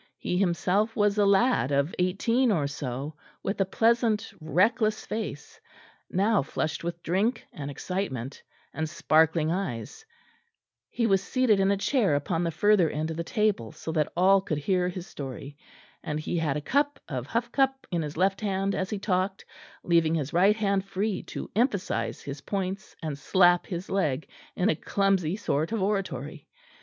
He 0.17 0.39
himself 0.39 0.95
was 0.95 1.19
a 1.19 1.27
lad 1.27 1.71
of 1.71 1.93
eighteen 1.99 2.51
or 2.51 2.65
so, 2.65 3.13
with 3.43 3.61
a 3.61 3.65
pleasant 3.65 4.33
reckless 4.41 5.05
face, 5.05 5.59
now 6.09 6.41
flushed 6.41 6.83
with 6.83 7.03
drink 7.03 7.45
and 7.53 7.69
excitement, 7.69 8.41
and 8.73 8.89
sparkling 8.89 9.51
eyes; 9.51 10.03
he 10.89 11.05
was 11.05 11.21
seated 11.21 11.59
in 11.59 11.69
a 11.69 11.77
chair 11.77 12.15
upon 12.15 12.43
the 12.43 12.49
further 12.49 12.89
end 12.89 13.11
of 13.11 13.17
the 13.17 13.23
table, 13.23 13.73
so 13.73 13.91
that 13.91 14.11
all 14.17 14.41
could 14.41 14.57
hear 14.57 14.89
his 14.89 15.05
story; 15.05 15.55
and 16.03 16.19
he 16.19 16.35
had 16.39 16.57
a 16.57 16.61
cup 16.61 16.99
of 17.07 17.27
huff 17.27 17.51
cup 17.51 17.85
in 17.91 18.01
his 18.01 18.17
left 18.17 18.41
hand 18.41 18.73
as 18.73 18.89
he 18.89 18.97
talked, 18.97 19.45
leaving 19.83 20.15
his 20.15 20.33
right 20.33 20.55
hand 20.55 20.83
free 20.83 21.21
to 21.21 21.51
emphasise 21.55 22.23
his 22.23 22.41
points 22.41 22.95
and 23.03 23.19
slap 23.19 23.67
his 23.67 23.87
leg 23.87 24.27
in 24.55 24.67
a 24.67 24.75
clumsy 24.75 25.35
sort 25.35 25.71
of 25.71 25.79
oratory. 25.79 26.47